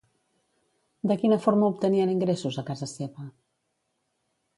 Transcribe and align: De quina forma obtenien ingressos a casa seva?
De 1.11 1.17
quina 1.23 1.37
forma 1.43 1.69
obtenien 1.73 2.13
ingressos 2.13 2.57
a 2.57 2.65
casa 2.71 2.89
seva? 2.95 3.27